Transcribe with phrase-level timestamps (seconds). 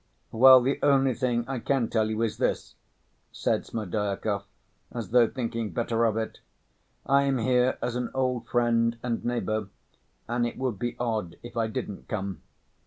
[0.31, 2.73] "Well, the only thing I can tell you is this,"
[3.31, 4.45] said Smerdyakov,
[4.91, 6.39] as though thinking better of it;
[7.05, 9.67] "I am here as an old friend and neighbor,
[10.27, 12.41] and it would be odd if I didn't come.